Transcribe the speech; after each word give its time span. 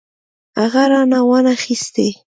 هغې 0.59 0.83
رانه 0.91 1.19
وانه 1.29 1.53
خيستې. 1.63 2.07